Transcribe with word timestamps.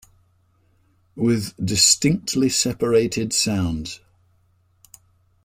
With 1.15 1.53
distinctly 1.63 2.49
separated 2.49 3.33
sounds. 3.33 3.99